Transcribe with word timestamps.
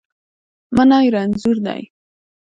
منی 0.75 1.07
رنځور 1.15 1.57
دی 1.65 1.81